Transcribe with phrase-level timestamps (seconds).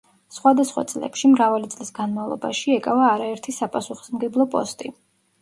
[0.35, 4.93] სხვადასხვა წლებში, მრავალი წლის განმავლობაში, ეკავა არაერთი საპასუხისმგებლო პოსტი.